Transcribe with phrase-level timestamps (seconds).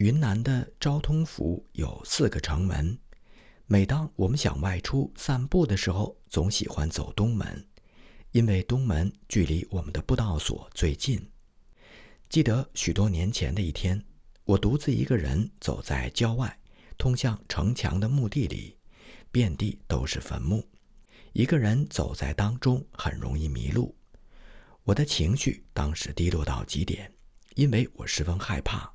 [0.00, 2.98] 云南的昭通府有四个城门，
[3.66, 7.68] 每当我们想外出散步的时候，总喜欢走东门，
[8.30, 11.22] 因为东门距离我们的布道所最近。
[12.30, 14.02] 记得许多年前的一天，
[14.44, 16.58] 我独自一个人走在郊外
[16.96, 18.74] 通向城墙的墓地里，
[19.30, 20.66] 遍地都是坟墓，
[21.34, 23.94] 一个人走在当中很容易迷路。
[24.84, 27.12] 我的情绪当时低落到极点，
[27.54, 28.90] 因为我十分害怕。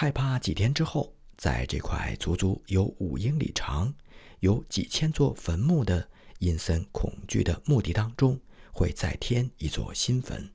[0.00, 3.92] 害怕几天之后，在这块足足有五英里长、
[4.38, 6.08] 有几千座坟墓的
[6.38, 10.48] 阴森恐惧的墓地当中，会再添一座新坟。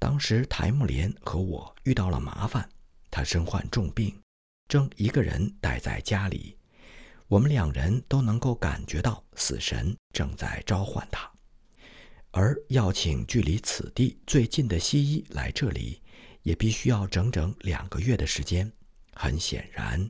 [0.00, 2.68] 当时台木莲和我遇到了麻烦，
[3.08, 4.12] 他身患重病，
[4.66, 6.58] 正一个人待在家里。
[7.28, 11.30] 我们两人都能够感觉到死神正在召唤他，
[12.32, 16.00] 而要请距离此地最近的西医来这里。
[16.44, 18.70] 也必须要整整两个月的时间。
[19.12, 20.08] 很显然，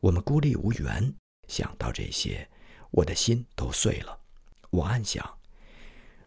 [0.00, 1.14] 我们孤立无援。
[1.48, 2.46] 想到这些，
[2.90, 4.18] 我的心都碎了。
[4.70, 5.24] 我暗想：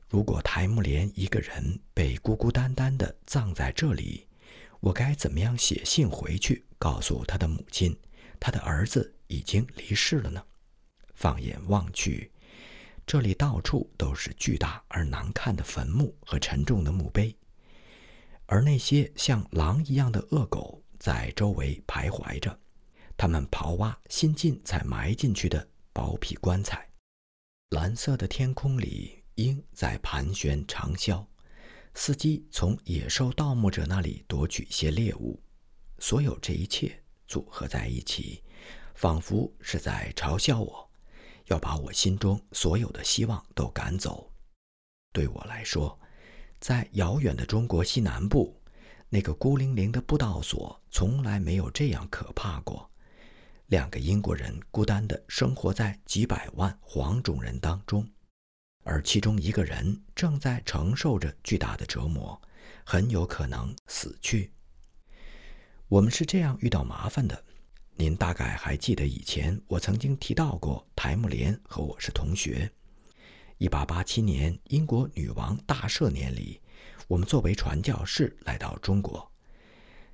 [0.08, 4.28] 如果台木莲一个人被孤孤单单地葬在这里，
[4.80, 7.96] 我该怎么样写信回去，告诉他的母亲，
[8.40, 10.42] 他的儿子已经离世了呢？
[11.16, 12.32] 放眼望去，
[13.06, 17.36] 这里到处都是巨大而难看的坟墓和沉重的墓碑。
[18.52, 22.60] 而那些像狼一样的恶狗在周围徘徊着，
[23.16, 26.90] 它们刨挖新近才埋进去的薄皮棺材。
[27.70, 31.24] 蓝色的天空里，鹰在盘旋长啸，
[31.94, 35.40] 司机从野兽盗墓者那里夺取一些猎物。
[36.00, 38.44] 所有这一切组合在一起，
[38.96, 40.90] 仿佛是在嘲笑我，
[41.46, 44.34] 要把我心中所有的希望都赶走。
[45.14, 45.96] 对我来说。
[46.60, 48.62] 在遥远的中国西南部，
[49.08, 52.90] 那个孤零零的布道所从来没有这样可怕过。
[53.68, 58.08] 两个英国人孤单地生活在几百万黄种人当中，
[58.84, 62.42] 而其中一个人正在承受着巨大的折磨，
[62.84, 64.52] 很有可能死去。
[65.88, 67.46] 我们是这样遇到麻烦的。
[67.96, 72.72] 您大概还记得以前我曾经提到过，台木莲和我是同学。
[73.60, 76.62] 一八八七年，英国女王大赦年里，
[77.10, 79.30] 我们作为传教士来到中国。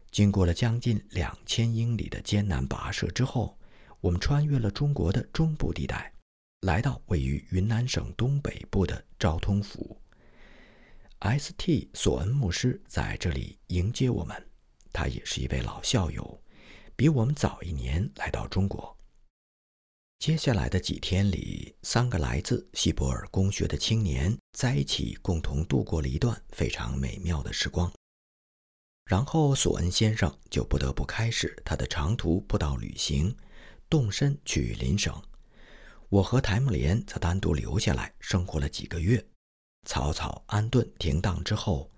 [0.09, 3.55] 经过了将近两千英里的艰难跋涉之后，
[4.01, 6.11] 我们穿越了中国的中部地带，
[6.61, 10.01] 来到位于云南省东北部的昭通府。
[11.19, 11.91] S.T.
[11.93, 14.35] 索恩牧师在这里迎接我们，
[14.91, 16.41] 他也是一位老校友，
[16.95, 18.94] 比我们早一年来到中国。
[20.17, 27.91] 接下来的几天里，三个来自西伯尔公学的青年在一起共同度过了一段非常美妙的时光。
[29.05, 33.35] 然后，索恩先生就不得不开始他的长途步道旅行，
[33.87, 35.13] 动身去邻省。
[36.09, 39.23] 我和台木莲则单独留下来生活了几个月。
[39.85, 41.91] 草草安顿停当之后，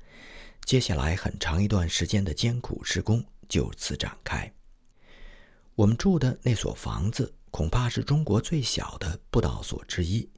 [0.66, 4.52] 接下来很长一段时间的艰苦施工就此展开。
[5.76, 7.34] 我们住的那所房子。
[7.58, 10.30] 恐怕是中国最小的布道所之一，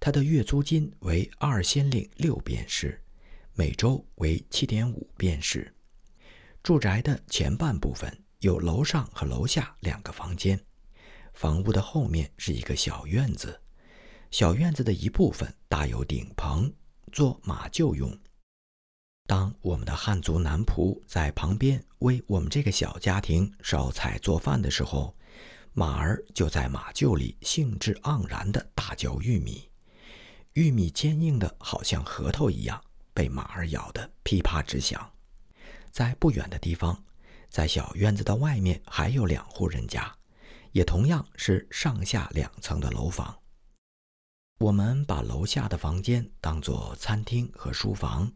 [0.00, 2.98] 它的月租金为二先令六便士，
[3.52, 5.70] 每周为七点五便士。
[6.62, 10.58] 住宅的前半部分有楼上和楼下两个房间，
[11.34, 13.60] 房屋的后面是一个小院子，
[14.30, 16.72] 小院子的一部分搭有顶棚，
[17.12, 18.18] 做马厩用。
[19.26, 25.14] 当我们的汉族男仆在旁边为我们这个小家庭烧菜做饭的时候，
[25.78, 29.68] 马儿就在马厩里兴致盎然地大嚼玉米，
[30.54, 32.82] 玉米坚硬的好像核桃一样，
[33.12, 35.12] 被马儿咬得噼啪直响。
[35.90, 37.04] 在不远的地方，
[37.50, 40.10] 在小院子的外面还有两户人家，
[40.72, 43.38] 也同样是上下两层的楼房。
[44.58, 48.32] 我们把楼下的房间当作餐厅和书房，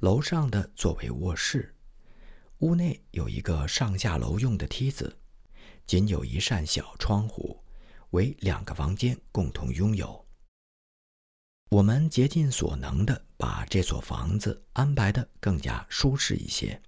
[0.00, 1.74] 楼上的作为卧室。
[2.58, 5.16] 屋内有一个上下楼用的梯子。
[5.86, 7.62] 仅有一扇小窗户，
[8.10, 10.24] 为两个房间共同拥有。
[11.70, 16.80] 我们竭尽所能地把这所房子安排得更加舒适一些。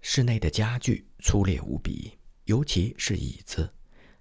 [0.00, 3.72] 室内的家具粗劣无比，尤其是椅子，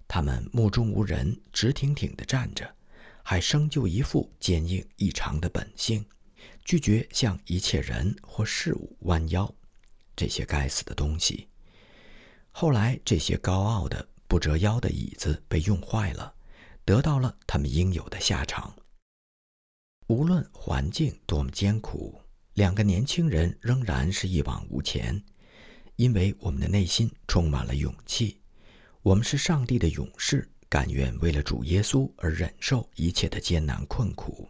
[0.07, 2.75] 它们目中无人，直挺挺地站着，
[3.23, 6.05] 还生就一副坚硬异常的本性，
[6.65, 9.51] 拒绝向一切人或事物弯腰。
[10.15, 11.47] 这些该死的东西！
[12.51, 16.33] 后来，这些高傲的不折腰的椅子被用坏了，
[16.85, 18.75] 得到了他们应有的下场。
[20.07, 22.21] 无论环境多么艰苦，
[22.53, 25.23] 两个年轻人仍然是一往无前。
[25.95, 28.41] 因为我们的内心充满了勇气。
[29.03, 34.49] 我们是上帝的勇士，甘愿为了主耶稣而忍受一切的艰难困苦。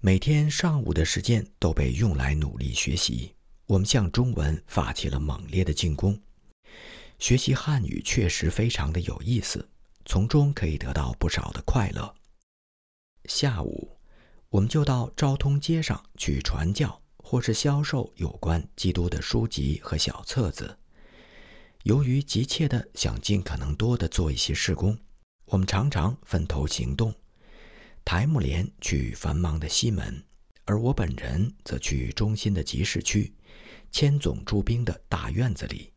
[0.00, 3.34] 每天上午的时间都被用来努力学习。
[3.66, 6.20] 我们向中文发起了猛烈的进攻。
[7.24, 9.66] 学习汉语确实非常的有意思，
[10.04, 12.14] 从中可以得到不少的快乐。
[13.24, 13.96] 下午，
[14.50, 20.78] 我们就到昭通街上去传教，或是销售有关基督的书籍和小册子。
[21.84, 24.94] 由于急切的想尽可能多的做一些事工，
[25.46, 27.14] 我们常常分头行动。
[28.04, 30.22] 台木莲去繁忙的西门，
[30.66, 33.34] 而我本人则去中心的集市区。
[33.90, 35.90] 千总驻兵的大院子里，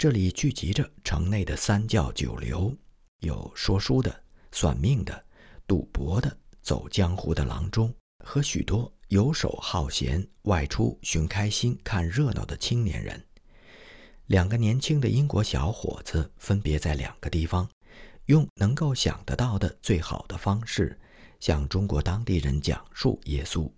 [0.00, 2.74] 这里聚集着城内的三教九流，
[3.18, 5.22] 有说书的、算命的、
[5.66, 7.94] 赌博的、走江湖的郎中，
[8.24, 13.22] 和许多游手好闲、外出寻开心、看热闹的青年人。
[14.28, 17.68] 两个年轻的英国小伙子分别在两个地方，
[18.24, 20.98] 用能够想得到的最好的方式，
[21.40, 23.70] 向中国当地人讲述耶稣。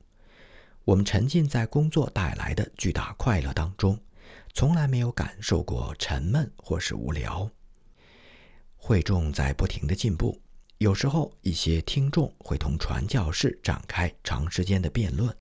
[0.84, 3.98] 我们沉浸在工作带来的巨大快乐当中，
[4.54, 7.50] 从来没有感受过沉闷或是无聊。
[8.76, 10.40] 会众在不停的进步，
[10.78, 15.34] 有时候一些听众会同传教士展开长时间的辩论，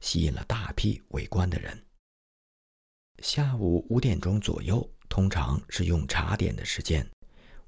[0.00, 1.84] 吸引了大批围观的人。
[3.22, 7.08] 下午五点钟左右，通常是用茶点的时间，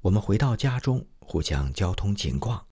[0.01, 2.67] 我们回到家中，互相交通情况，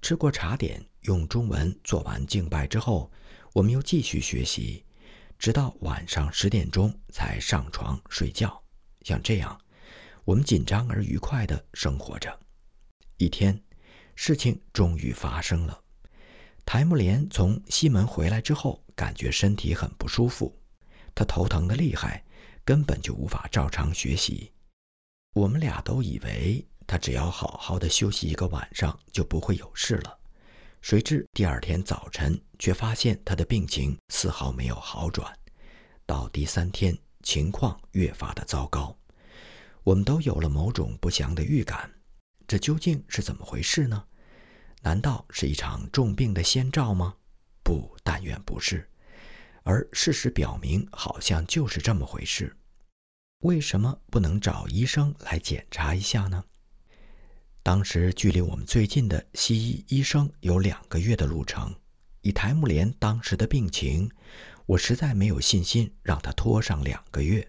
[0.00, 3.10] 吃过茶点，用中文做完敬拜之后。
[3.54, 4.82] 我们又继续学习，
[5.42, 8.62] 直到晚上十点钟才上床睡觉。
[9.00, 9.60] 像这样，
[10.24, 12.38] 我们紧张而愉快地生活着。
[13.16, 13.60] 一天，
[14.14, 15.82] 事情终于发生了。
[16.64, 20.56] 台木莲从西门回来之后，感觉身体很不舒服，
[21.12, 22.24] 他头疼的厉害，
[22.64, 24.52] 根本就无法照常学习。
[25.34, 30.20] 我们俩都以为他只要好好的休息一个晚上，就不会有事了。
[30.82, 35.32] 谁知第二天早晨，却发现他的病情丝毫没有好转。
[36.04, 38.94] 到第三天，情况越发的糟糕。
[39.84, 41.88] 我们都有了某种不祥的预感。
[42.48, 44.04] 这究竟是怎么回事呢？
[44.82, 47.14] 难道是一场重病的先兆吗？
[47.62, 48.90] 不，但愿不是。
[49.62, 52.56] 而事实表明，好像就是这么回事。
[53.44, 56.44] 为什么不能找医生来检查一下呢？
[57.64, 61.72] 当时距离我们最近的西医医生有两个月的路程。
[62.22, 64.10] 以台木莲当时的病情，
[64.66, 67.48] 我实在没有信心让他拖上两个月。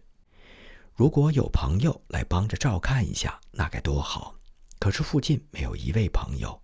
[0.93, 4.35] 如果有朋友来帮着照看一下，那该多好！
[4.77, 6.61] 可是附近没有一位朋友，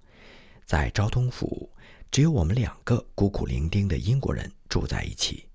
[0.66, 1.72] 在昭通府
[2.12, 5.48] 只有我们两个孤苦伶仃的英国人住在一起。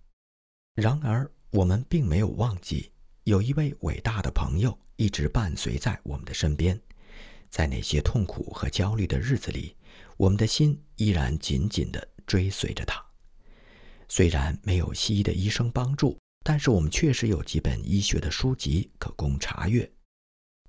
[0.75, 2.91] 然而，我们并没有忘记
[3.23, 6.81] 有一位伟大的朋友一直伴随在我们的身边。
[7.55, 9.77] 在那些痛苦和焦虑的日子里，
[10.17, 13.01] 我们的心依然紧紧地追随着他。
[14.09, 19.89] 虽然没有西医的医生帮助，但是我们确实有几本医学的书籍可供查阅。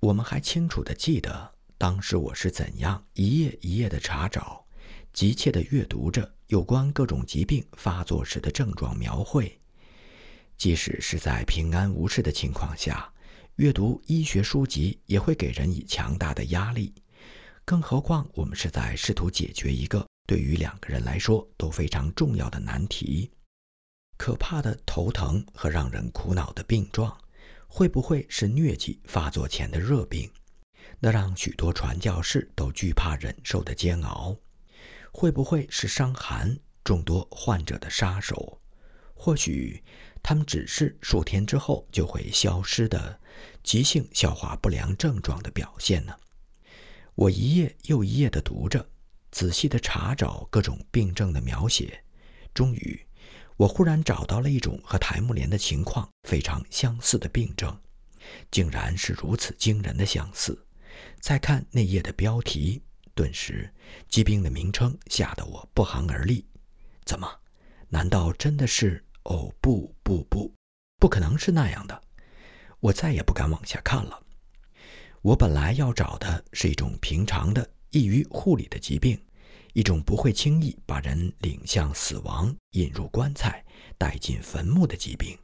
[0.00, 4.64] 我们还清楚地记得，当时我是怎样一页一页地查找，
[5.12, 9.60] 急切地阅读着有关各种疾病发作时的症状描绘。
[10.56, 13.12] 即使是在平安无事的情况下。
[13.56, 16.92] 阅读医学书籍也会给人以强大的压力，
[17.64, 23.30] 更何况我们是在试图解决一个对于两个人来说都非常重要的难题：
[24.18, 27.16] 可怕的头疼和让人苦恼的病状，
[27.66, 30.30] 会不会是疟疾发作前的热病？
[31.00, 34.36] 那让许多传教士都惧怕忍受的煎熬，
[35.10, 38.60] 会不会是伤寒众多患者的杀手？
[39.14, 39.82] 或许。
[40.28, 43.20] 他们只是数天之后就会消失的
[43.62, 46.12] 急性消化不良症状的表现呢。
[47.14, 48.84] 我一页又一页地读着，
[49.30, 52.02] 仔细地查找各种病症的描写。
[52.52, 53.06] 终于，
[53.56, 57.80] 我忽然找到了一种和台木莲的情况非常相似的病症，
[58.50, 60.66] 竟然是如此惊人的相似。
[61.20, 62.82] 再看那页的标题，
[63.14, 63.72] 顿时
[64.08, 66.44] 疾病的名称吓得我不寒而栗。
[67.04, 67.30] 怎么？
[67.90, 69.04] 难道真的是？
[69.26, 70.52] 哦不不不，
[70.98, 72.00] 不可能是那样的！
[72.80, 74.22] 我再也不敢往下看了。
[75.22, 79.20] 我本来要找的是一种平常的、易于护理的疾病，
[79.72, 83.64] 一种不会轻易把人领向死亡、引入棺材、
[83.98, 85.36] 带进坟墓的疾病。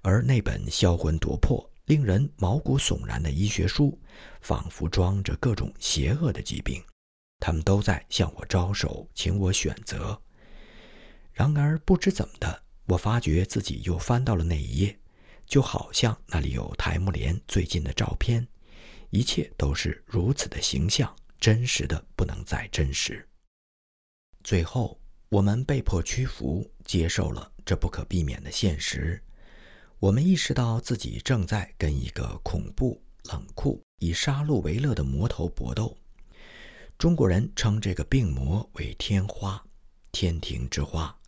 [0.00, 3.98] 而那本销魂夺魄、令人毛骨悚然的医学书，
[4.40, 6.82] 仿佛装着各种邪恶的疾病，
[7.40, 10.18] 他们都在向我招手，请我选择。
[11.32, 12.63] 然而不知怎么的。
[12.86, 14.98] 我发觉自己又翻到了那一页，
[15.46, 18.46] 就好像那里有台木莲最近的照片，
[19.10, 23.26] 一切都是如此的形象，真实的不能再真实。
[24.42, 25.00] 最后，
[25.30, 29.22] 我们被迫屈服，接受了这不可避免的现实。
[29.98, 35.96] 我们意识到自己正在跟一个恐怖、冷酷、以杀戮为乐的魔头搏斗。
[36.98, 39.64] 中国人称这个病魔为“天花”，
[40.12, 41.18] 天庭之花。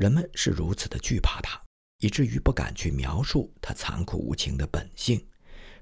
[0.00, 1.60] 人们是如此的惧怕它，
[1.98, 5.22] 以至于不敢去描述它残酷无情的本性，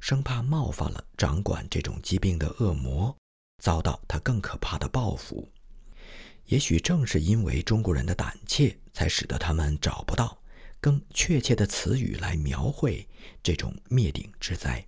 [0.01, 3.17] 生怕冒犯了掌管这种疾病的恶魔，
[3.63, 5.49] 遭到他更可怕的报复。
[6.47, 10.37] 也许正是因为中国人的胆怯，才使得他们找不到
[10.81, 13.09] 更确切的词语来描绘
[13.41, 14.85] 这种灭顶之灾。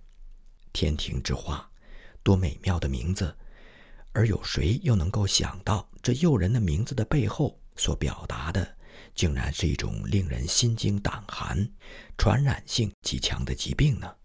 [0.73, 1.71] 天庭之花，
[2.21, 3.33] 多美妙的名字！
[4.11, 8.75] 而有谁又能够想到，这诱人的名字的背后所表达的？
[9.13, 11.71] 竟然是一种令人心惊胆寒、
[12.17, 14.15] 传染性极强的疾病呢？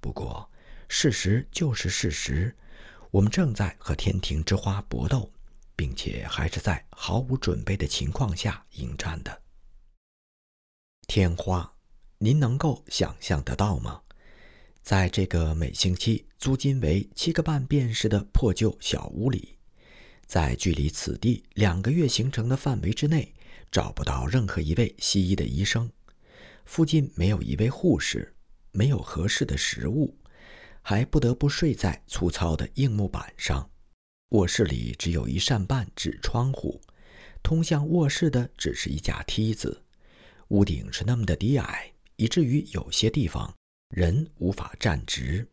[0.00, 0.50] 不过，
[0.88, 2.56] 事实就是事实，
[3.10, 5.32] 我们正在和天庭之花搏斗，
[5.74, 9.42] 并且还是在毫无准备的情况下迎战的。
[11.08, 11.74] 天花，
[12.18, 14.02] 您能够想象得到吗？
[14.82, 19.58] 在这个每星期租金为七个半便士的破旧小屋里，
[20.26, 23.34] 在距离此地两个月行程的范围之内。
[23.76, 25.92] 找不到任何一位西医的医生，
[26.64, 28.34] 附近没有一位护士，
[28.72, 30.16] 没有合适的食物，
[30.80, 33.70] 还不得不睡在粗糙的硬木板上。
[34.30, 36.80] 卧室里只有一扇半纸窗户，
[37.42, 39.82] 通向卧室的只是一架梯子。
[40.48, 43.54] 屋顶是那么的低矮，以至于有些地方
[43.90, 45.46] 人无法站直。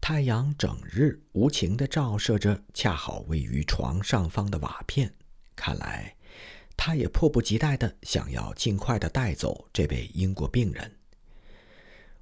[0.00, 5.12] 太阳整日无情地照射着恰好位于床上方的瓦片，
[5.56, 6.14] 看来。
[6.78, 10.96] 他也迫不及待地想要尽快地带走这位英国病人。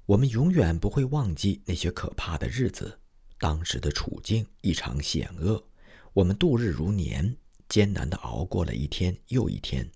[0.07, 2.99] 我们永远不会忘记那些可怕的日子，
[3.39, 5.63] 当时的处境异常险恶。
[6.11, 7.37] 我们度日如年，
[7.69, 9.87] 艰难地熬过了一天又一天。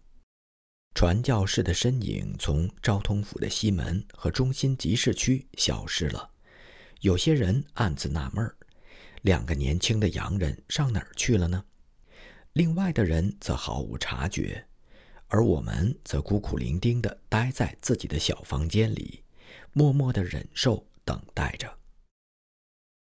[0.93, 6.29] 传教士的身影从昭通府的西门和中心集市区消失了。
[6.99, 8.55] 有些人暗自纳闷儿：
[9.23, 11.65] 两个年轻的洋人上哪儿去了呢？
[12.53, 14.67] 另外的人则毫无察觉，
[15.27, 19.24] 而我们则孤苦伶仃地待在自己的小房间里，
[19.72, 21.77] 默默地忍受、等待着。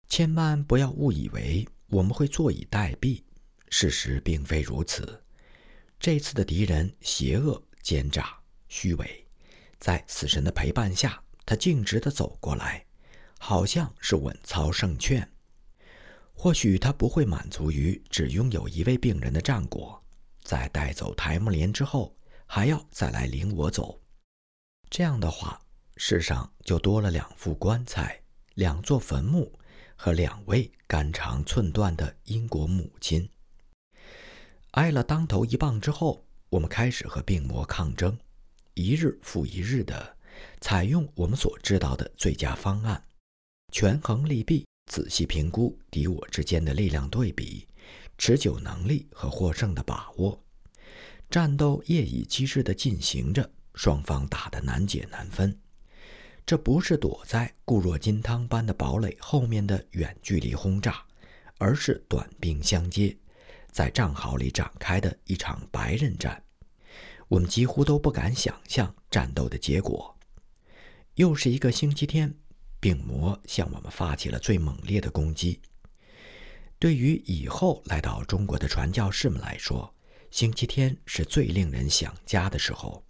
[0.07, 3.21] 千万不要误以为我们会坐以待毙，
[3.69, 5.21] 事实并非如此。
[5.99, 8.37] 这次的敌人邪恶、奸诈、
[8.69, 9.27] 虚伪，
[9.79, 12.85] 在死神的陪伴下，他径直地走过来，
[13.37, 15.29] 好像是稳操胜券。
[16.37, 19.99] 或许他不会满足于只拥有一位病人的战果，
[20.43, 22.15] 在带走台木莲之后，
[22.45, 23.99] 还要再来领我走。
[24.89, 25.59] 这样的话，
[25.97, 28.21] 世上就多了两副棺材、
[28.53, 29.51] 两座坟墓
[29.95, 33.27] 和两位肝肠寸断的英国母亲。
[34.71, 38.15] 挨了当头一棒之后，我们开始和病魔抗争，
[38.75, 40.15] 一日复一日的
[40.59, 43.03] 采用我们所知道的最佳方案，
[43.71, 44.67] 权衡利弊。
[44.85, 47.67] 仔细评估敌我之间的力量对比、
[48.17, 50.41] 持久能力和获胜的把握，
[51.29, 55.57] 战斗夜以继日地进行着，双方打得难解难分。
[56.45, 61.03] 这不是躲在固若金汤般的堡垒后面的远距离轰炸，
[61.57, 63.17] 而是短兵相接，
[63.71, 66.41] 在战壕里展开的一场白刃战。
[67.27, 70.15] 我们几乎都不敢想象战斗的结果。
[71.15, 72.35] 又是一个星期天。
[72.79, 75.61] 病魔向我们发起了最猛烈的攻击。
[76.77, 79.93] 对于以后来到中国的传教士们来说，
[80.29, 83.03] 星期天是最令人想家的时候。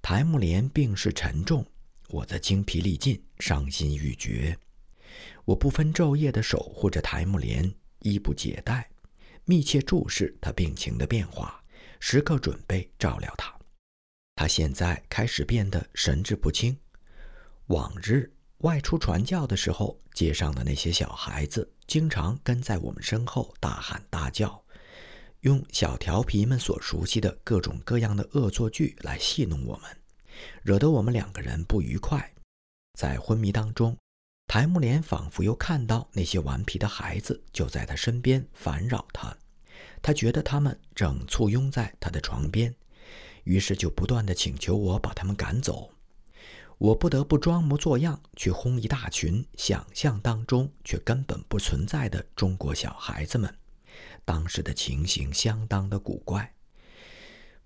[0.00, 1.66] 台木莲病势沉重，
[2.08, 4.56] 我则精疲力尽，伤心欲绝。
[5.44, 8.88] 我不分昼夜地守护着台木莲，衣不解带，
[9.44, 11.62] 密切注视他病情的变化，
[11.98, 13.52] 时刻准备照料他。
[14.36, 16.78] 他现在开始变得神志不清，
[17.66, 18.32] 往日。
[18.60, 24.62] 外出传教的时候，街上的那些小孩子经常跟在我们身后大喊大叫，
[25.40, 29.84] 用小调皮们所熟悉的各种各样的恶作剧来戏弄我们，
[30.62, 32.32] 惹得我们两个人不愉快。
[32.98, 33.96] 在昏迷当中，
[34.46, 39.34] 台木莲仿佛又看到那些顽皮的孩子就在他身边烦扰他，
[40.02, 42.74] 他觉得他们正簇拥在他的床边，
[43.44, 45.90] 于是就不断地请求我把他们赶走。
[46.80, 53.54] 我不得不装模作样去轰一大群想象当中却根本不存在的中国小孩子们，
[54.24, 56.54] 当时的情形相当的古怪。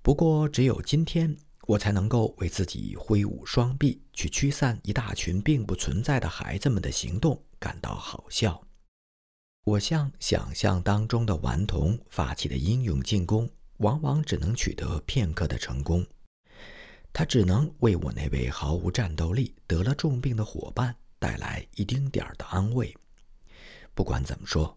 [0.02, 1.36] 不过，只有今天
[1.68, 8.60] 我才能够为自己挥舞双臂去驱散一大群并不存在的孩子们的行动感到好笑。
[9.64, 16.04] 我向想象当中的顽童发起的英勇进攻，往往只能取得片刻的成功。
[17.14, 22.94] 他只能为我那位毫无战斗力、得了重病的伙伴带来一丁点儿的安慰。
[23.94, 24.76] 不管怎么说。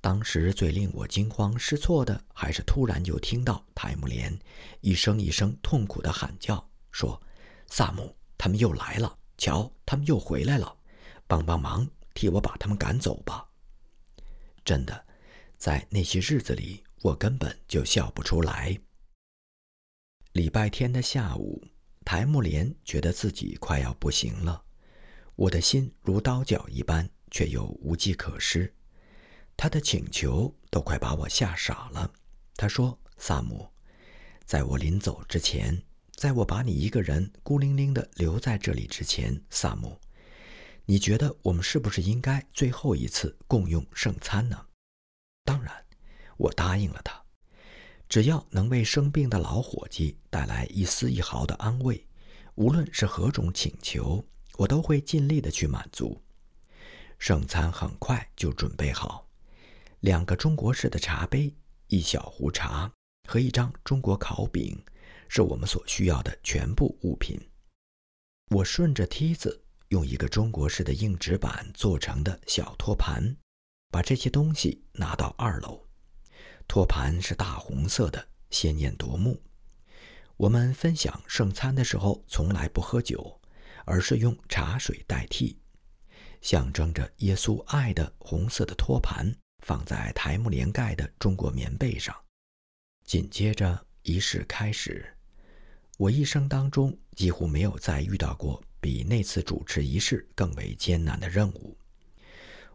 [0.00, 4.38] 当时最令我惊慌失措的，还是突然就听到泰姆莲
[4.80, 7.20] 一声一声痛苦的喊叫，说
[7.66, 9.18] ：“萨姆，他们又来了！
[9.36, 10.76] 瞧，他们又回来了！
[11.26, 13.48] 帮帮忙，替我把他们赶走吧！”
[14.64, 15.04] 真的，
[15.56, 18.78] 在那些日子里，我根本就笑不出来。
[20.38, 21.60] 礼拜天的下午，
[22.04, 24.62] 台木莲觉得自己快要不行了，
[25.34, 28.72] 我的心如刀绞一般，却又无计可施。
[29.56, 32.08] 他的请求都快把我吓傻了。
[32.54, 33.68] 他说：“萨姆，
[34.44, 39.98] 在我临走之前，在我把你一个人孤零零的留在这里之前，萨姆，
[40.84, 44.66] 你觉得我们是不是应该最后一次共用圣餐呢？”
[45.44, 45.84] 当然，
[46.36, 47.20] 我答应了他，
[48.08, 52.06] 只要能为生病的老伙计带来一丝一毫的安慰，
[52.54, 54.24] 无论是何种请求，
[54.56, 56.20] 我都会尽力的去满足。
[57.18, 59.28] 圣餐很快就准备好。
[60.00, 61.52] 两个中国式的茶杯，
[61.88, 62.90] 一小壶茶
[63.28, 64.80] 和一张中国烤饼，
[65.28, 67.38] 是我们所需要的全部物品。
[68.50, 73.36] 我顺着梯子，用一个中国式的硬纸板做成的小托盘，
[73.90, 75.87] 把这些东西拿到二楼。
[76.68, 79.42] 托盘是大红色的，鲜艳夺目。
[80.36, 83.40] 我们分享圣餐的时候，从来不喝酒，
[83.86, 85.58] 而是用茶水代替，
[86.42, 89.34] 象征着耶稣爱的红色的托盘。
[89.64, 92.14] 放在台木连盖的中国棉被上。
[93.04, 95.16] 紧接着仪式开始。
[95.96, 101.76] 我一生当中几乎没有再遇到过比那次主持仪式更为艰难的任务。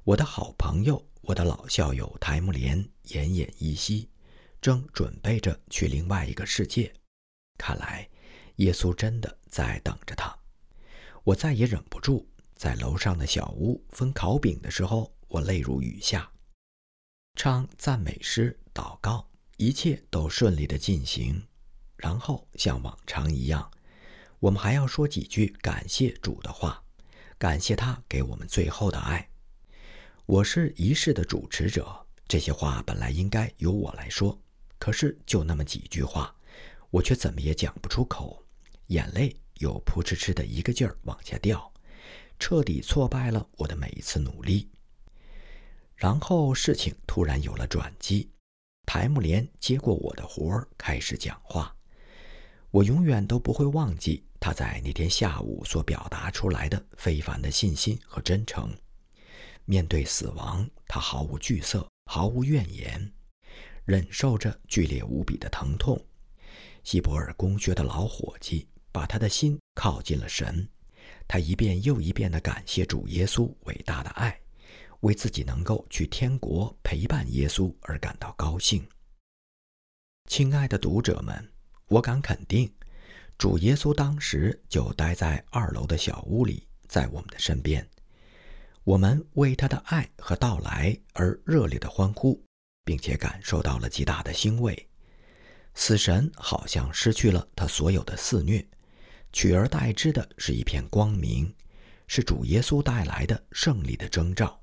[0.03, 4.09] 我的好朋友，我的老校友台木连奄奄一息，
[4.59, 6.93] 正准备着去另外一个世界。
[7.57, 8.09] 看来，
[8.57, 10.37] 耶稣真的在等着他。
[11.23, 16.29] 我再也忍不住，在楼上的小屋分烤饼的时候，我泪如雨下。
[17.35, 21.47] 唱赞美诗、祷告，一切都顺利的进行。
[21.95, 23.71] 然后像往常一样，
[24.39, 26.83] 我们还要说几句感谢主的话，
[27.37, 29.29] 感谢他给我们最后的爱。
[30.25, 31.85] 我是仪式的主持者，
[32.29, 34.39] 这些话本来应该由我来说，
[34.79, 36.33] 可是就那么几句话，
[36.91, 38.41] 我却怎么也讲不出口，
[38.87, 41.69] 眼泪又扑哧哧的一个劲儿往下掉，
[42.39, 44.69] 彻底挫败了我的每一次努力。
[45.97, 48.29] 然后事情突然有了转机，
[48.85, 51.75] 台木莲接过我的活儿，开始讲话。
[52.71, 58.73] 我永远都不会忘记他在那天下午所表达出来的非凡的信心和真诚。
[59.65, 63.11] 面对死亡，他毫无惧色，毫无怨言，
[63.85, 65.99] 忍受着剧烈无比的疼痛。
[66.83, 70.67] 希伯尔公爵的老伙计把他的心靠近了神，
[71.27, 74.39] 他一遍又一遍地感谢主耶稣伟大的爱。
[75.01, 78.87] 为自己能够去天国陪伴耶稣而感到高兴。
[80.29, 81.51] 亲爱的读者们，
[81.87, 82.73] 我敢肯定，
[83.37, 87.85] 主耶稣当时就待在二楼的小屋里，在我们的身边。
[88.85, 92.43] 我们为他的爱和到来而热烈的欢呼，
[92.83, 94.89] 并且感受到了极大的欣慰。
[95.73, 98.65] 死神好像失去了他所有的肆虐，
[99.31, 101.55] 取而代之的是一片光明，
[102.07, 104.61] 是主耶稣带来的胜利的征兆。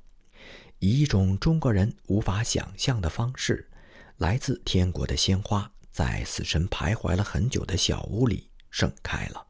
[0.80, 3.70] 以一种中国人无法想象的方式，
[4.18, 9.46] 来自天国的鲜花在死神徘徊了很久的小屋里盛开了。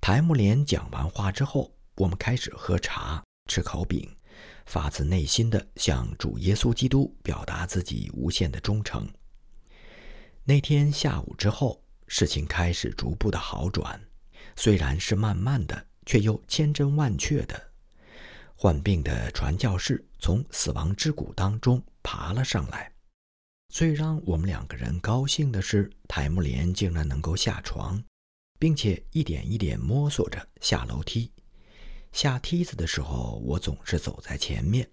[0.00, 4.08] 台木莲讲完话之后，我们开始喝茶、吃烤饼，
[4.66, 9.08] 发自内心的向主耶稣基督表达自己无限的忠诚。
[10.44, 14.00] 那天下午之后，事情开始逐步的好转，
[14.54, 17.60] 虽然是慢慢的，却又千真万确的。
[18.54, 22.92] 患病的传教士从死亡之谷当中爬了上来。
[23.72, 28.02] 最让我们两个人高兴的是，台木莲竟然能够下床，
[28.58, 31.30] 并且一点一点摸索着下楼梯。
[32.12, 34.88] 下梯子的时候，我总是走在前面。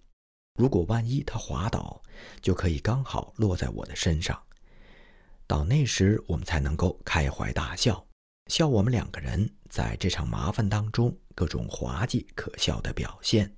[0.60, 2.02] 如果万一他滑倒，
[2.42, 4.42] 就可以刚好落在我的身上。
[5.48, 8.06] 到那时，我们才能够开怀大笑，
[8.48, 11.16] 笑我们两个人在这场麻烦当中。
[11.36, 13.54] 各种滑稽可笑的表现，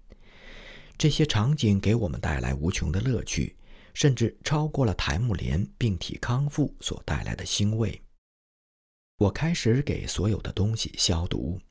[0.97, 3.55] 这些场景给我们带来无穷的乐趣，
[3.93, 8.01] 甚至超过了台木莲病体康复所带来的欣慰。
[9.19, 11.61] 我开始给所有的东西消毒。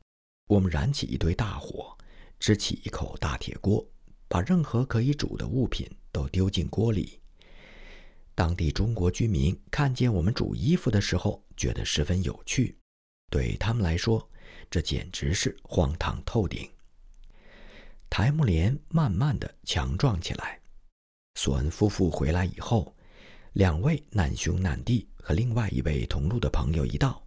[0.48, 1.96] 我们燃起一堆大火，
[2.38, 3.85] 支起一口大铁锅，
[4.28, 7.18] 把任何可以煮的物品都丢进锅里。
[8.32, 12.76] 当地中国居民看见我们煮衣服的时候，觉得十分有趣。
[13.28, 14.30] 对他们来说，
[14.70, 16.70] 这简直是荒唐透顶。
[18.09, 20.61] 台木莲慢慢的强壮起来。
[21.35, 22.94] 索恩夫妇回来以后，
[23.54, 27.25] 两位难兄难弟和另外一位同路的朋友一道，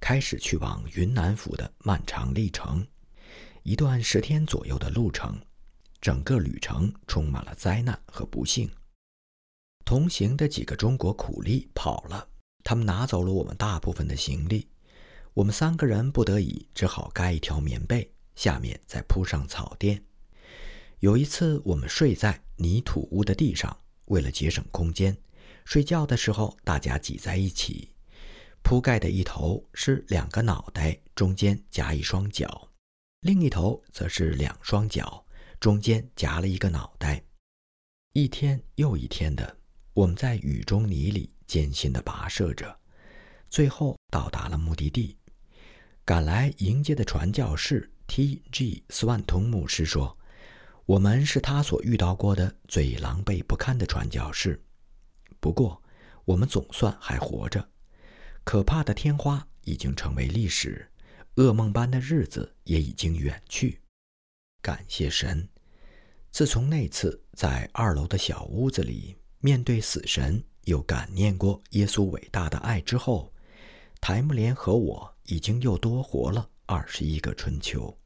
[0.00, 2.86] 开始去往云南府的漫长历程，
[3.62, 5.38] 一段十天左右的路程。
[6.00, 8.70] 整个旅程充满了灾难和不幸。
[9.84, 12.28] 同行的几个中国苦力跑了，
[12.62, 14.68] 他们拿走了我们大部分的行李。
[15.34, 20.00] 我们三个人不得已只好盖一条棉被，下面再铺上草垫。
[21.00, 25.16] 有一次，我们睡在泥土屋的地上，为了节省空间，
[25.64, 27.90] 睡觉的时候大家挤在一起。
[28.62, 32.46] 铺盖的一头是两个脑袋，中间夹一双脚；
[33.20, 35.24] 另一头则是两双脚，
[35.58, 37.24] 中间夹了一个脑袋。
[38.12, 39.56] 一天又一天的。
[39.94, 42.78] 我们在雨中泥里艰辛地跋涉着，
[43.50, 45.18] 最后到达了目的地。
[46.04, 48.84] 赶来迎接的传教士 T.G.
[48.90, 50.16] 斯万通牧师说
[50.86, 54.62] ：“我们是他所遇到过的最狼狈不堪的传教士。
[55.40, 55.82] 不过，
[56.24, 57.68] 我们总算还活着。
[58.48, 60.90] 可怕的天花已经成为历史，
[61.34, 63.78] 噩梦般的日子也已经远去。
[64.62, 65.46] 感谢神！
[66.30, 73.30] 自从那次在二楼的小屋子里。”面对死神，又感念过耶稣伟大的爱之后，
[74.00, 77.97] 台木莲和我已经又多活了二十一个春秋。